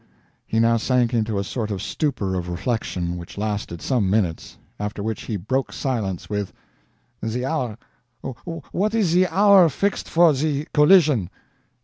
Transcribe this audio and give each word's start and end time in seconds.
He 0.47 0.59
now 0.59 0.77
sank 0.77 1.13
into 1.13 1.37
a 1.37 1.43
sort 1.43 1.69
of 1.69 1.79
stupor 1.79 2.33
of 2.33 2.49
reflection, 2.49 3.17
which 3.17 3.37
lasted 3.37 3.83
some 3.83 4.09
minutes; 4.09 4.57
after 4.79 5.03
which 5.03 5.25
he 5.25 5.35
broke 5.37 5.71
silence 5.71 6.27
with: 6.27 6.51
"The 7.21 7.45
hour 7.45 7.77
what 8.71 8.95
is 8.95 9.13
the 9.13 9.27
hour 9.27 9.69
fixed 9.69 10.09
for 10.09 10.33
the 10.33 10.67
collision?" 10.73 11.29